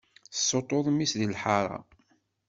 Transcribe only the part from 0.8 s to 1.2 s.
mmi-s